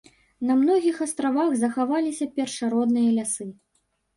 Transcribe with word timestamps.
На 0.51 0.55
многіх 0.61 0.95
астравах 1.05 1.53
захаваліся 1.65 2.29
першародныя 2.39 3.09
лясы. 3.19 3.51